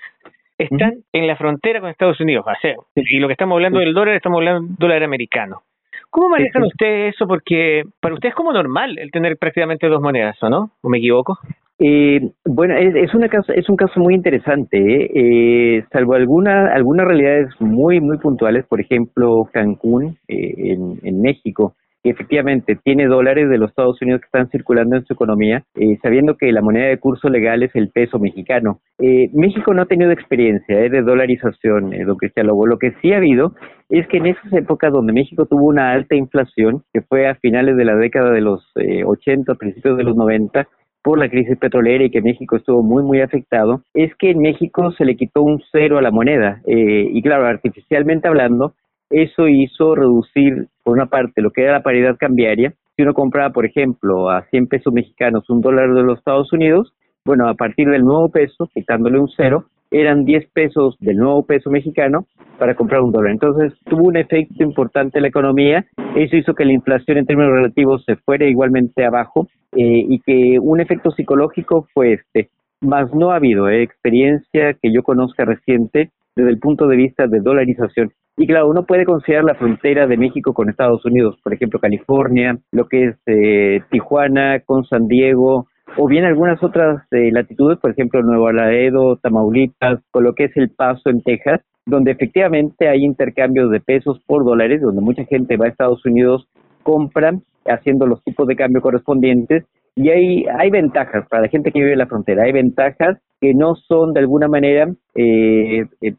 están 0.57 0.93
en 1.11 1.27
la 1.27 1.35
frontera 1.35 1.81
con 1.81 1.89
Estados 1.89 2.19
Unidos, 2.19 2.45
o 2.45 2.61
sea, 2.61 2.75
y 2.95 3.19
lo 3.19 3.27
que 3.27 3.33
estamos 3.33 3.55
hablando 3.55 3.79
del 3.79 3.93
dólar, 3.93 4.15
estamos 4.15 4.37
hablando 4.37 4.67
del 4.67 4.75
dólar 4.77 5.03
americano. 5.03 5.63
¿Cómo 6.11 6.29
manejan 6.29 6.63
ustedes 6.63 7.15
eso? 7.15 7.25
Porque 7.25 7.83
para 8.01 8.13
ustedes 8.13 8.33
es 8.33 8.35
como 8.35 8.51
normal 8.51 8.99
el 8.99 9.09
tener 9.11 9.37
prácticamente 9.37 9.87
dos 9.87 10.01
monedas, 10.01 10.35
¿o 10.43 10.49
no? 10.49 10.71
¿O 10.81 10.89
me 10.89 10.97
equivoco? 10.97 11.39
Eh, 11.79 12.19
bueno, 12.45 12.75
es, 12.75 13.13
una 13.15 13.27
caso, 13.27 13.53
es 13.53 13.67
un 13.67 13.75
caso 13.75 13.99
muy 13.99 14.13
interesante, 14.13 14.77
¿eh? 14.77 15.11
Eh, 15.15 15.83
salvo 15.91 16.13
alguna, 16.13 16.71
algunas 16.73 17.07
realidades 17.07 17.47
muy, 17.59 17.99
muy 17.99 18.17
puntuales, 18.17 18.65
por 18.67 18.79
ejemplo, 18.81 19.49
Cancún 19.51 20.17
en, 20.27 20.99
en 21.01 21.21
México, 21.21 21.73
que 22.03 22.09
efectivamente 22.09 22.77
tiene 22.83 23.05
dólares 23.05 23.49
de 23.49 23.57
los 23.57 23.69
Estados 23.69 24.01
Unidos 24.01 24.21
que 24.21 24.25
están 24.25 24.49
circulando 24.49 24.95
en 24.95 25.05
su 25.05 25.13
economía, 25.13 25.63
eh, 25.75 25.97
sabiendo 26.01 26.35
que 26.35 26.51
la 26.51 26.61
moneda 26.61 26.87
de 26.87 26.97
curso 26.97 27.29
legal 27.29 27.61
es 27.63 27.75
el 27.75 27.89
peso 27.89 28.17
mexicano. 28.19 28.79
Eh, 28.99 29.29
México 29.33 29.73
no 29.73 29.83
ha 29.83 29.85
tenido 29.85 30.11
experiencia 30.11 30.79
eh, 30.79 30.89
de 30.89 31.01
dolarización, 31.01 31.91
don 32.05 32.17
Cristian 32.17 32.47
Lobo. 32.47 32.65
Lo 32.65 32.79
que 32.79 32.93
sí 33.01 33.13
ha 33.13 33.17
habido 33.17 33.53
es 33.89 34.07
que 34.07 34.17
en 34.17 34.27
esas 34.27 34.51
épocas 34.53 34.91
donde 34.91 35.13
México 35.13 35.45
tuvo 35.45 35.65
una 35.65 35.91
alta 35.91 36.15
inflación, 36.15 36.83
que 36.93 37.01
fue 37.01 37.27
a 37.27 37.35
finales 37.35 37.77
de 37.77 37.85
la 37.85 37.95
década 37.95 38.31
de 38.31 38.41
los 38.41 38.71
80, 39.05 39.55
principios 39.55 39.97
de 39.97 40.03
los 40.03 40.15
90, 40.15 40.67
por 41.03 41.17
la 41.17 41.29
crisis 41.29 41.57
petrolera 41.57 42.03
y 42.03 42.11
que 42.11 42.21
México 42.21 42.55
estuvo 42.55 42.83
muy, 42.83 43.03
muy 43.03 43.21
afectado, 43.21 43.81
es 43.93 44.15
que 44.15 44.31
en 44.31 44.39
México 44.39 44.91
se 44.91 45.03
le 45.03 45.15
quitó 45.15 45.41
un 45.41 45.61
cero 45.71 45.97
a 45.97 46.01
la 46.01 46.11
moneda. 46.11 46.61
y 46.65 47.21
claro, 47.21 47.45
artificialmente 47.45 48.27
hablando, 48.27 48.75
eso 49.11 49.47
hizo 49.47 49.95
reducir, 49.95 50.67
por 50.83 50.93
una 50.93 51.07
parte, 51.07 51.41
lo 51.41 51.51
que 51.51 51.63
era 51.63 51.73
la 51.73 51.83
paridad 51.83 52.17
cambiaria. 52.17 52.73
Si 52.95 53.03
uno 53.03 53.13
compraba, 53.13 53.51
por 53.51 53.65
ejemplo, 53.65 54.29
a 54.29 54.43
100 54.49 54.67
pesos 54.67 54.93
mexicanos 54.93 55.49
un 55.49 55.61
dólar 55.61 55.93
de 55.93 56.03
los 56.03 56.19
Estados 56.19 56.51
Unidos, 56.53 56.93
bueno, 57.25 57.47
a 57.47 57.53
partir 57.53 57.87
del 57.89 58.03
nuevo 58.03 58.29
peso, 58.29 58.69
quitándole 58.73 59.19
un 59.19 59.29
cero, 59.35 59.65
eran 59.91 60.23
10 60.23 60.49
pesos 60.53 60.95
del 60.99 61.17
nuevo 61.17 61.45
peso 61.45 61.69
mexicano 61.69 62.25
para 62.57 62.75
comprar 62.75 63.01
un 63.01 63.11
dólar. 63.11 63.31
Entonces 63.31 63.73
tuvo 63.85 64.07
un 64.07 64.17
efecto 64.17 64.63
importante 64.63 65.19
en 65.19 65.23
la 65.23 65.27
economía, 65.27 65.85
eso 66.15 66.37
hizo 66.37 66.53
que 66.53 66.65
la 66.65 66.73
inflación 66.73 67.17
en 67.17 67.25
términos 67.25 67.53
relativos 67.53 68.03
se 68.05 68.15
fuera 68.15 68.45
igualmente 68.45 69.05
abajo 69.05 69.47
eh, 69.73 70.05
y 70.07 70.19
que 70.19 70.57
un 70.59 70.79
efecto 70.79 71.11
psicológico 71.11 71.87
fue 71.93 72.13
este. 72.13 72.49
Más 72.81 73.13
no 73.13 73.31
ha 73.31 73.35
habido 73.35 73.69
eh, 73.69 73.83
experiencia 73.83 74.73
que 74.73 74.91
yo 74.91 75.03
conozca 75.03 75.45
reciente 75.45 76.11
desde 76.35 76.49
el 76.49 76.59
punto 76.59 76.87
de 76.87 76.95
vista 76.97 77.27
de 77.27 77.39
dolarización. 77.39 78.11
Y 78.37 78.47
claro, 78.47 78.69
uno 78.69 78.85
puede 78.85 79.05
considerar 79.05 79.43
la 79.43 79.55
frontera 79.55 80.07
de 80.07 80.17
México 80.17 80.53
con 80.53 80.69
Estados 80.69 81.05
Unidos, 81.05 81.37
por 81.43 81.53
ejemplo, 81.53 81.79
California, 81.79 82.57
lo 82.71 82.87
que 82.87 83.05
es 83.09 83.15
eh, 83.27 83.81
Tijuana 83.91 84.61
con 84.61 84.85
San 84.85 85.07
Diego, 85.07 85.67
o 85.97 86.07
bien 86.07 86.23
algunas 86.23 86.63
otras 86.63 87.03
eh, 87.11 87.31
latitudes, 87.31 87.77
por 87.79 87.91
ejemplo, 87.91 88.23
Nuevo 88.23 88.51
Laredo, 88.51 89.17
Tamaulipas, 89.17 89.99
con 90.09 90.23
lo 90.23 90.33
que 90.33 90.45
es 90.45 90.57
El 90.57 90.69
Paso 90.69 91.09
en 91.09 91.21
Texas, 91.21 91.61
donde 91.85 92.11
efectivamente 92.11 92.87
hay 92.87 93.03
intercambios 93.03 93.69
de 93.69 93.79
pesos 93.79 94.21
por 94.25 94.45
dólares, 94.45 94.81
donde 94.81 95.01
mucha 95.01 95.25
gente 95.25 95.57
va 95.57 95.65
a 95.65 95.69
Estados 95.69 96.05
Unidos, 96.05 96.47
compra, 96.83 97.33
haciendo 97.65 98.07
los 98.07 98.23
tipos 98.23 98.47
de 98.47 98.55
cambio 98.55 98.81
correspondientes, 98.81 99.65
y 99.95 100.09
hay, 100.09 100.45
hay 100.57 100.69
ventajas 100.69 101.27
para 101.29 101.43
la 101.43 101.49
gente 101.49 101.71
que 101.71 101.79
vive 101.79 101.93
en 101.93 101.99
la 101.99 102.07
frontera, 102.07 102.43
hay 102.43 102.51
ventajas 102.51 103.17
que 103.39 103.53
no 103.53 103.75
son 103.75 104.13
de 104.13 104.19
alguna 104.19 104.47
manera 104.47 104.93
eh, 105.15 105.85
eh, 106.01 106.15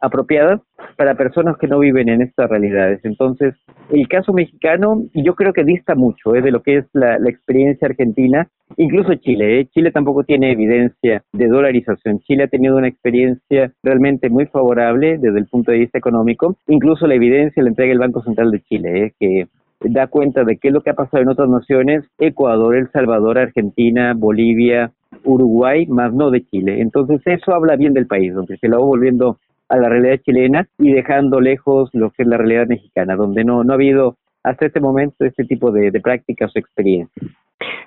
apropiadas 0.00 0.60
para 0.96 1.14
personas 1.14 1.56
que 1.58 1.66
no 1.66 1.78
viven 1.78 2.08
en 2.08 2.22
estas 2.22 2.48
realidades. 2.48 3.00
Entonces, 3.04 3.54
el 3.90 4.08
caso 4.08 4.32
mexicano 4.32 5.04
yo 5.14 5.34
creo 5.34 5.52
que 5.52 5.64
dista 5.64 5.94
mucho 5.94 6.34
eh, 6.34 6.42
de 6.42 6.50
lo 6.50 6.62
que 6.62 6.78
es 6.78 6.84
la, 6.92 7.16
experiencia 7.26 7.86
argentina, 7.86 8.48
incluso 8.76 9.14
Chile. 9.16 9.60
Eh. 9.60 9.66
Chile 9.72 9.90
tampoco 9.90 10.24
tiene 10.24 10.52
evidencia 10.52 11.22
de 11.32 11.48
dolarización. 11.48 12.20
Chile 12.20 12.44
ha 12.44 12.48
tenido 12.48 12.76
una 12.76 12.88
experiencia 12.88 13.72
realmente 13.82 14.30
muy 14.30 14.46
favorable 14.46 15.18
desde 15.18 15.38
el 15.38 15.46
punto 15.46 15.72
de 15.72 15.78
vista 15.78 15.98
económico. 15.98 16.56
Incluso 16.68 17.06
la 17.06 17.14
evidencia 17.14 17.62
la 17.62 17.68
entrega 17.68 17.92
el 17.92 17.98
Banco 17.98 18.22
Central 18.22 18.50
de 18.50 18.62
Chile, 18.62 19.04
eh, 19.04 19.12
que 19.18 19.46
da 19.80 20.06
cuenta 20.06 20.44
de 20.44 20.56
qué 20.56 20.68
es 20.68 20.74
lo 20.74 20.82
que 20.82 20.90
ha 20.90 20.94
pasado 20.94 21.22
en 21.22 21.28
otras 21.28 21.48
naciones, 21.48 22.04
Ecuador, 22.18 22.76
El 22.76 22.90
Salvador, 22.90 23.38
Argentina, 23.38 24.14
Bolivia, 24.16 24.92
Uruguay, 25.24 25.86
más 25.86 26.12
no 26.12 26.30
de 26.30 26.44
Chile. 26.44 26.80
Entonces 26.80 27.20
eso 27.26 27.54
habla 27.54 27.76
bien 27.76 27.94
del 27.94 28.06
país, 28.06 28.34
donde 28.34 28.56
se 28.58 28.68
lo 28.68 28.80
va 28.80 28.86
volviendo 28.86 29.38
a 29.68 29.76
la 29.76 29.88
realidad 29.88 30.20
chilena 30.24 30.66
y 30.78 30.92
dejando 30.92 31.40
lejos 31.40 31.90
lo 31.92 32.10
que 32.10 32.22
es 32.22 32.28
la 32.28 32.36
realidad 32.36 32.66
mexicana, 32.68 33.16
donde 33.16 33.44
no, 33.44 33.64
no 33.64 33.72
ha 33.72 33.76
habido 33.76 34.16
hasta 34.46 34.66
este 34.66 34.80
momento 34.80 35.24
este 35.24 35.44
tipo 35.44 35.72
de, 35.72 35.90
prácticas 36.00 36.52
o 36.54 36.58
experiencias. 36.58 37.26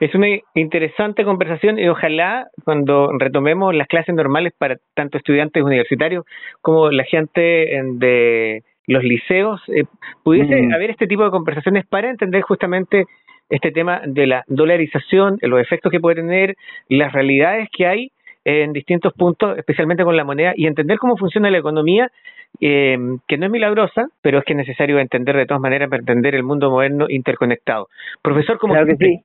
Es 0.02 0.14
una 0.14 0.28
interesante 0.56 1.24
conversación 1.24 1.80
y 1.80 1.88
ojalá 1.88 2.48
cuando 2.66 3.12
retomemos 3.18 3.74
las 3.74 3.88
clases 3.88 4.14
normales 4.14 4.54
para 4.58 4.78
tanto 4.94 5.18
estudiantes 5.18 5.64
universitarios 5.64 6.26
como 6.62 6.90
la 6.90 7.04
gente 7.04 7.42
de 7.42 8.64
los 8.90 9.04
liceos, 9.04 9.62
eh, 9.70 9.84
pudiese 10.24 10.62
mm. 10.62 10.74
haber 10.74 10.90
este 10.90 11.08
tipo 11.08 11.24
de 11.24 11.30
conversaciones 11.30 11.86
para 11.86 12.10
entender 12.10 12.42
justamente 12.42 13.06
este 13.50 13.72
tema 13.72 14.02
de 14.06 14.28
la 14.28 14.44
dolarización, 14.48 15.38
los 15.42 15.62
efectos 15.62 15.92
que 15.92 16.00
puede 16.00 16.18
tener, 16.18 16.56
las 16.90 17.14
realidades 17.14 17.70
que 17.72 17.88
hay 17.88 18.12
en 18.46 18.74
distintos 18.74 19.14
puntos, 19.14 19.58
especialmente 19.58 20.04
con 20.04 20.18
la 20.18 20.24
moneda, 20.24 20.54
y 20.56 20.66
entender 20.66 20.98
cómo 20.98 21.18
funciona 21.18 21.52
la 21.52 21.60
economía, 21.60 22.10
eh, 22.60 22.98
que 23.28 23.38
no 23.38 23.46
es 23.46 23.52
milagrosa, 23.52 24.08
pero 24.22 24.40
es 24.40 24.46
que 24.46 24.54
es 24.54 24.58
necesario 24.58 24.98
entender 25.00 25.36
de 25.36 25.46
todas 25.46 25.62
maneras 25.62 25.90
para 25.90 26.00
entender 26.00 26.34
el 26.34 26.44
mundo 26.44 26.72
moderno 26.72 27.06
interconectado. 27.10 27.88
Profesor, 28.24 28.58
como 28.58 28.74
claro 28.74 28.88
que 28.88 28.96
sí. 28.96 29.20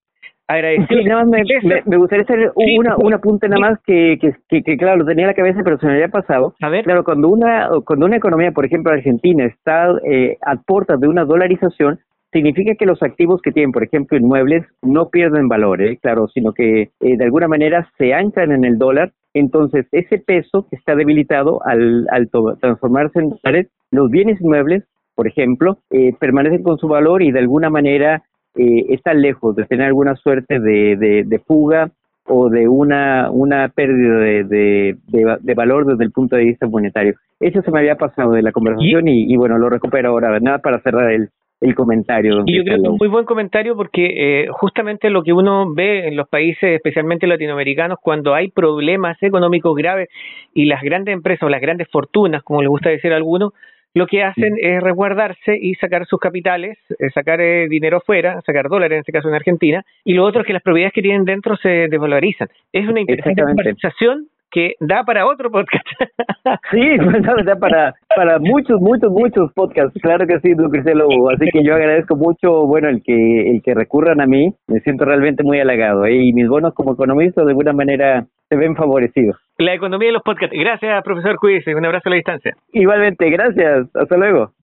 Sí, 0.88 1.04
nada 1.04 1.24
más 1.24 1.44
me, 1.86 1.96
gustaría 1.96 2.24
hacer 2.24 2.52
una, 2.54 2.96
un 2.98 3.14
apunte 3.14 3.48
nada 3.48 3.60
más 3.60 3.80
que, 3.86 4.18
que, 4.20 4.62
que, 4.62 4.76
claro, 4.76 4.98
lo 4.98 5.06
tenía 5.06 5.24
en 5.24 5.28
la 5.28 5.34
cabeza, 5.34 5.60
pero 5.64 5.78
se 5.78 5.86
me 5.86 5.94
había 5.94 6.08
pasado. 6.08 6.54
A 6.60 6.68
ver. 6.68 6.84
Claro, 6.84 7.02
cuando 7.02 7.28
una, 7.28 7.68
cuando 7.86 8.06
una 8.06 8.16
economía, 8.16 8.52
por 8.52 8.66
ejemplo, 8.66 8.92
Argentina, 8.92 9.46
está 9.46 9.88
eh, 10.04 10.36
a 10.42 10.56
puertas 10.56 11.00
de 11.00 11.08
una 11.08 11.24
dolarización, 11.24 11.98
significa 12.34 12.74
que 12.74 12.84
los 12.84 13.02
activos 13.02 13.40
que 13.40 13.52
tienen, 13.52 13.72
por 13.72 13.84
ejemplo, 13.84 14.18
inmuebles, 14.18 14.66
no 14.82 15.08
pierden 15.08 15.48
valor, 15.48 15.80
¿eh? 15.80 15.98
claro, 16.02 16.26
sino 16.28 16.52
que 16.52 16.82
eh, 16.82 17.16
de 17.16 17.24
alguna 17.24 17.48
manera 17.48 17.88
se 17.96 18.12
anclan 18.12 18.52
en 18.52 18.64
el 18.64 18.76
dólar. 18.76 19.12
Entonces, 19.32 19.86
ese 19.92 20.18
peso 20.18 20.66
que 20.68 20.76
está 20.76 20.94
debilitado 20.94 21.60
al, 21.64 22.06
al 22.10 22.28
transformarse 22.60 23.20
en 23.20 23.30
dólares, 23.30 23.68
los 23.90 24.10
bienes 24.10 24.40
inmuebles, 24.40 24.84
por 25.14 25.28
ejemplo, 25.28 25.78
eh, 25.90 26.12
permanecen 26.18 26.64
con 26.64 26.76
su 26.76 26.88
valor 26.88 27.22
y 27.22 27.30
de 27.30 27.38
alguna 27.38 27.70
manera 27.70 28.24
eh, 28.56 28.86
están 28.90 29.20
lejos 29.20 29.56
de 29.56 29.64
tener 29.64 29.86
alguna 29.86 30.16
suerte 30.16 30.60
de, 30.60 31.24
de, 31.26 31.38
fuga 31.40 31.90
o 32.26 32.48
de 32.48 32.68
una, 32.68 33.30
una 33.30 33.68
pérdida 33.68 34.18
de, 34.18 34.96
de, 35.06 35.54
valor 35.54 35.86
desde 35.86 36.04
el 36.04 36.12
punto 36.12 36.36
de 36.36 36.44
vista 36.44 36.66
monetario. 36.66 37.14
Eso 37.40 37.62
se 37.62 37.70
me 37.70 37.80
había 37.80 37.96
pasado 37.96 38.32
de 38.32 38.42
la 38.42 38.52
conversación 38.52 39.08
y, 39.08 39.32
y 39.32 39.36
bueno, 39.36 39.58
lo 39.58 39.68
recupero 39.68 40.10
ahora. 40.10 40.38
Nada 40.40 40.58
para 40.58 40.80
cerrar 40.80 41.10
el, 41.12 41.28
el 41.60 41.74
comentario. 41.74 42.42
Y 42.46 42.58
yo 42.58 42.64
creo 42.64 42.76
que 42.76 42.82
es 42.82 42.88
un 42.88 42.98
muy 42.98 43.08
buen 43.08 43.24
comentario 43.24 43.76
porque 43.76 44.42
eh, 44.42 44.46
justamente 44.50 45.10
lo 45.10 45.22
que 45.22 45.32
uno 45.32 45.72
ve 45.72 46.08
en 46.08 46.16
los 46.16 46.28
países, 46.28 46.62
especialmente 46.62 47.26
latinoamericanos, 47.26 47.98
cuando 48.00 48.34
hay 48.34 48.48
problemas 48.48 49.20
económicos 49.22 49.74
graves 49.74 50.08
y 50.52 50.66
las 50.66 50.82
grandes 50.82 51.14
empresas 51.14 51.44
o 51.44 51.48
las 51.48 51.60
grandes 51.60 51.88
fortunas, 51.88 52.42
como 52.42 52.60
les 52.60 52.68
gusta 52.68 52.90
decir 52.90 53.12
a 53.12 53.16
algunos, 53.16 53.52
lo 53.94 54.06
que 54.06 54.22
hacen 54.22 54.54
es 54.60 54.82
resguardarse 54.82 55.56
y 55.56 55.74
sacar 55.76 56.04
sus 56.06 56.18
capitales, 56.18 56.76
eh, 56.98 57.10
sacar 57.14 57.40
eh, 57.40 57.68
dinero 57.68 58.00
fuera, 58.04 58.40
sacar 58.42 58.68
dólares 58.68 58.96
en 58.96 59.00
este 59.00 59.12
caso 59.12 59.28
en 59.28 59.34
Argentina, 59.34 59.84
y 60.04 60.14
lo 60.14 60.24
otro 60.24 60.40
es 60.40 60.46
que 60.46 60.52
las 60.52 60.62
propiedades 60.62 60.92
que 60.92 61.02
tienen 61.02 61.24
dentro 61.24 61.56
se 61.56 61.88
desvalorizan. 61.88 62.48
Es 62.72 62.88
una 62.88 63.00
interesante 63.00 63.42
conversación 63.42 64.26
que 64.54 64.74
da 64.78 65.02
para 65.02 65.26
otro 65.26 65.50
podcast. 65.50 65.84
sí, 66.70 66.96
da 67.44 67.56
para, 67.56 67.92
para 68.14 68.38
muchos, 68.38 68.80
muchos, 68.80 69.10
muchos 69.10 69.52
podcasts. 69.52 70.00
Claro 70.00 70.28
que 70.28 70.38
sí, 70.38 70.54
don 70.54 70.70
Lobo. 70.96 71.30
Así 71.30 71.46
que 71.52 71.64
yo 71.64 71.74
agradezco 71.74 72.14
mucho, 72.14 72.64
bueno, 72.64 72.88
el 72.88 73.02
que 73.02 73.50
el 73.50 73.62
que 73.62 73.74
recurran 73.74 74.20
a 74.20 74.26
mí. 74.26 74.54
Me 74.68 74.78
siento 74.80 75.04
realmente 75.04 75.42
muy 75.42 75.58
halagado. 75.58 76.06
¿eh? 76.06 76.26
Y 76.26 76.32
mis 76.32 76.48
bonos 76.48 76.72
como 76.72 76.92
economista 76.92 77.42
de 77.42 77.50
alguna 77.50 77.72
manera 77.72 78.26
se 78.54 78.60
ven 78.60 78.76
favorecidos. 78.76 79.36
La 79.58 79.74
economía 79.74 80.08
de 80.08 80.12
los 80.12 80.22
podcasts. 80.22 80.56
Gracias, 80.56 81.02
profesor 81.02 81.36
Cuise. 81.36 81.74
Un 81.74 81.84
abrazo 81.84 82.08
a 82.08 82.10
la 82.10 82.16
distancia. 82.16 82.56
Igualmente, 82.72 83.28
gracias. 83.30 83.88
Hasta 83.94 84.16
luego. 84.16 84.50